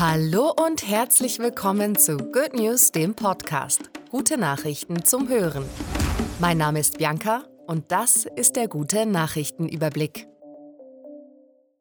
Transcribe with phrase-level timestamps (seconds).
[0.00, 3.90] Hallo und herzlich willkommen zu Good News, dem Podcast.
[4.08, 5.66] Gute Nachrichten zum Hören.
[6.38, 10.26] Mein Name ist Bianca und das ist der gute Nachrichtenüberblick.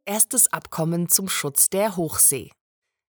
[0.03, 2.51] Erstes Abkommen zum Schutz der Hochsee.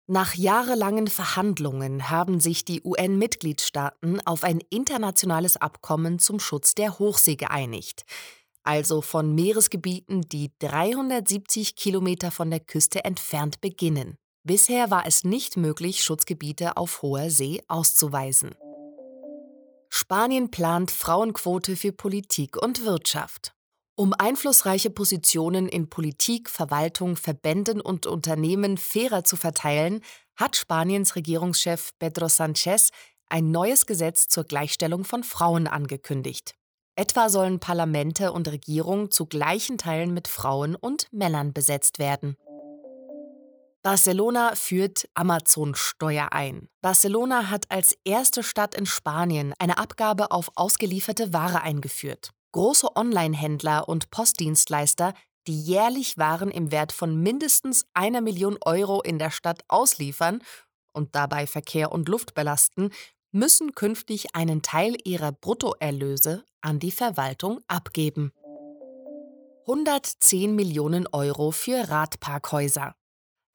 [0.06, 7.36] Nach jahrelangen Verhandlungen haben sich die UN-Mitgliedstaaten auf ein internationales Abkommen zum Schutz der Hochsee
[7.36, 8.04] geeinigt,
[8.62, 14.20] also von Meeresgebieten, die 370 Kilometer von der Küste entfernt beginnen.
[14.50, 18.56] Bisher war es nicht möglich, Schutzgebiete auf hoher See auszuweisen.
[19.90, 23.54] Spanien plant Frauenquote für Politik und Wirtschaft.
[23.96, 30.02] Um einflussreiche Positionen in Politik, Verwaltung, Verbänden und Unternehmen fairer zu verteilen,
[30.36, 32.90] hat Spaniens Regierungschef Pedro Sánchez
[33.30, 36.56] ein neues Gesetz zur Gleichstellung von Frauen angekündigt.
[36.96, 42.36] Etwa sollen Parlamente und Regierung zu gleichen Teilen mit Frauen und Männern besetzt werden.
[43.82, 46.68] Barcelona führt Amazon-Steuer ein.
[46.82, 52.32] Barcelona hat als erste Stadt in Spanien eine Abgabe auf ausgelieferte Ware eingeführt.
[52.52, 55.14] Große Online-Händler und Postdienstleister,
[55.48, 60.44] die jährlich Waren im Wert von mindestens einer Million Euro in der Stadt ausliefern
[60.92, 62.90] und dabei Verkehr und Luft belasten,
[63.32, 68.34] müssen künftig einen Teil ihrer Bruttoerlöse an die Verwaltung abgeben.
[69.68, 72.96] 110 Millionen Euro für Radparkhäuser.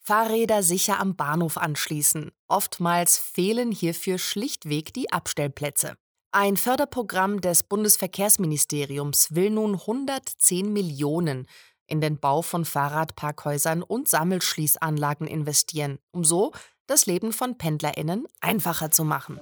[0.07, 2.31] Fahrräder sicher am Bahnhof anschließen.
[2.47, 5.97] Oftmals fehlen hierfür schlichtweg die Abstellplätze.
[6.31, 11.47] Ein Förderprogramm des Bundesverkehrsministeriums will nun 110 Millionen
[11.87, 16.53] in den Bau von Fahrradparkhäusern und Sammelschließanlagen investieren, um so
[16.87, 19.41] das Leben von Pendlerinnen einfacher zu machen.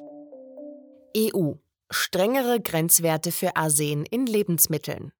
[1.16, 1.54] EU
[1.90, 5.12] strengere Grenzwerte für Arsen in Lebensmitteln.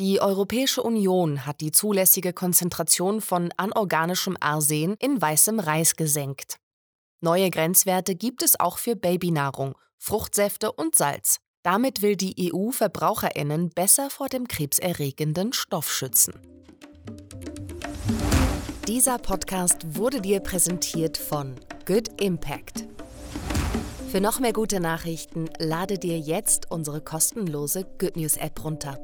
[0.00, 6.56] Die Europäische Union hat die zulässige Konzentration von anorganischem Arsen in weißem Reis gesenkt.
[7.20, 11.36] Neue Grenzwerte gibt es auch für Babynahrung, Fruchtsäfte und Salz.
[11.62, 16.32] Damit will die EU Verbraucherinnen besser vor dem krebserregenden Stoff schützen.
[18.88, 22.86] Dieser Podcast wurde dir präsentiert von Good Impact.
[24.08, 28.98] Für noch mehr gute Nachrichten lade dir jetzt unsere kostenlose Good News App runter.